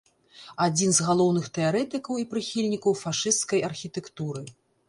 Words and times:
Адзін 0.65 0.89
з 0.99 1.05
галоўных 1.09 1.45
тэарэтыкаў 1.59 2.19
і 2.23 2.27
прыхільнікаў 2.33 2.99
фашысцкай 3.03 3.65
архітэктуры. 3.73 4.43